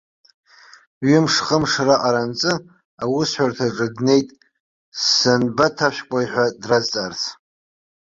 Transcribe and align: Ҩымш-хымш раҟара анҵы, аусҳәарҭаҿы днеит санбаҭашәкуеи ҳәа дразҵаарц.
Ҩымш-хымш 1.07 1.73
раҟара 1.85 2.21
анҵы, 2.23 2.53
аусҳәарҭаҿы 3.03 3.87
днеит 3.95 4.27
санбаҭашәкуеи 5.05 6.27
ҳәа 6.31 6.45
дразҵаарц. 6.61 7.21